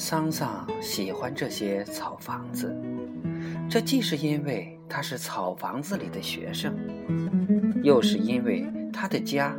[0.00, 2.74] 桑桑喜欢这些草房子，
[3.68, 6.74] 这既是因为他是草房子里的学生，
[7.82, 9.54] 又是因为他的家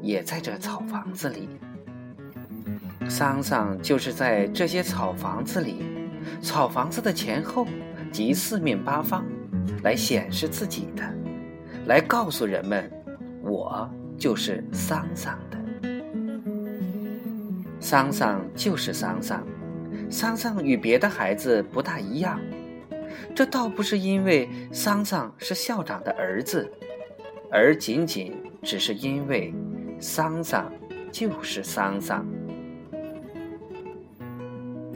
[0.00, 1.48] 也在这草房子里。
[3.08, 5.84] 桑桑就是在这些草房子里，
[6.40, 7.66] 草房子的前后
[8.12, 9.26] 及四面八方，
[9.82, 11.02] 来显示自己的，
[11.86, 12.88] 来告诉人们，
[13.42, 15.59] 我就是桑桑的。
[17.80, 19.44] 桑桑就是桑桑，
[20.10, 22.38] 桑桑与别的孩子不大一样。
[23.34, 26.70] 这倒不是因为桑桑是校长的儿子，
[27.50, 29.52] 而仅仅只是因为
[29.98, 30.70] 桑桑
[31.10, 32.24] 就是桑桑。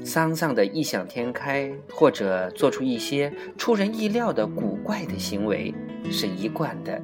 [0.05, 5.75] 桑桑的异想天开，或者做出一些出人意料的古怪的行为，
[6.11, 7.01] 是一贯的。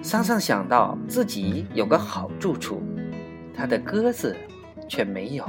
[0.00, 2.80] 桑桑想到自己有个好住处。
[3.58, 4.36] 他的鸽子
[4.86, 5.44] 却没有，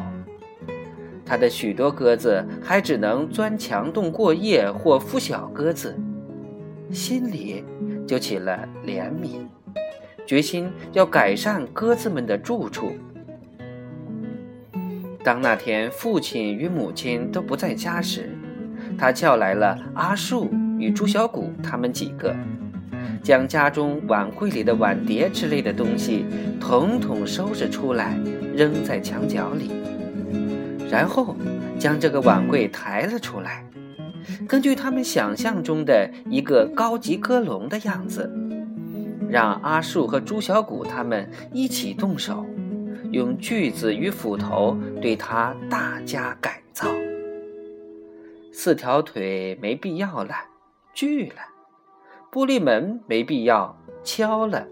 [1.23, 5.95] 他的许多鸽子还只能钻墙洞过夜或孵小鸽子，
[6.91, 7.63] 心里
[8.07, 9.45] 就起了怜悯，
[10.25, 12.93] 决心要改善鸽子们的住处。
[15.23, 18.35] 当那天父亲与母亲都不在家时，
[18.97, 22.35] 他叫来了阿树与朱小谷他们几个。
[23.23, 26.25] 将家中碗柜里的碗碟之类的东西
[26.59, 28.17] 统统收拾出来，
[28.55, 29.71] 扔在墙角里，
[30.89, 31.35] 然后
[31.77, 33.65] 将这个碗柜抬了出来，
[34.47, 38.31] 根据他们想象中的一个高级鸽笼的样子，
[39.29, 42.45] 让阿树和朱小谷他们一起动手，
[43.11, 46.87] 用锯子与斧头对它大加改造。
[48.51, 50.35] 四条腿没必要了，
[50.93, 51.58] 锯了。
[52.31, 54.67] 玻璃门没必要敲了。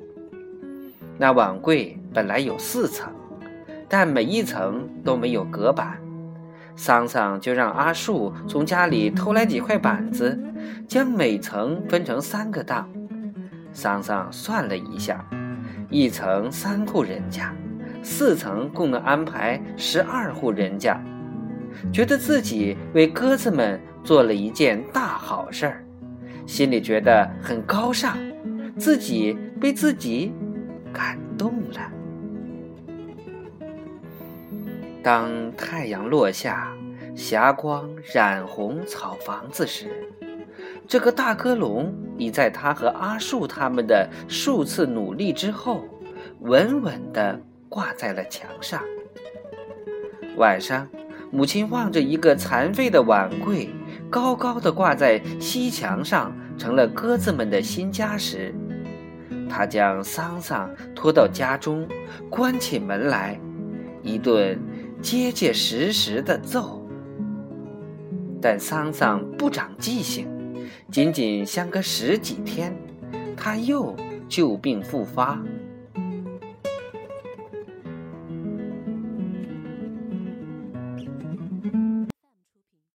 [1.17, 3.11] 那碗柜本来有四层，
[3.89, 5.97] 但每一层都没有隔板。
[6.75, 10.39] 桑桑就让阿树从家里偷来几块板子，
[10.87, 12.87] 将每层分成三个档。
[13.73, 15.27] 桑桑算了一下，
[15.89, 17.52] 一层三户人家，
[18.03, 21.02] 四层共能安排十二户人家，
[21.92, 25.83] 觉得自己为鸽子们做了一件大好事儿。
[26.47, 28.17] 心里觉得很高尚，
[28.77, 30.31] 自己被自己
[30.93, 31.91] 感动了。
[35.03, 36.73] 当太阳落下，
[37.15, 39.91] 霞光染红草房子时，
[40.87, 45.83] 这个大鸽笼已在他和阿树他们的数次努力之后，
[46.39, 48.81] 稳稳地挂在了墙上。
[50.37, 50.87] 晚上，
[51.29, 53.69] 母亲望着一个残废的碗柜。
[54.10, 58.54] 高高的挂在西墙上，成了鸽子们的新家时，
[59.50, 61.88] 他将桑桑拖到家中，
[62.30, 63.40] 关起门来，
[64.02, 64.58] 一顿
[65.02, 66.82] 结结实实的揍。
[68.42, 70.28] 但桑桑不长记性，
[70.92, 72.76] 仅仅相隔十几天，
[73.36, 73.95] 他又
[74.30, 75.42] 旧病复发，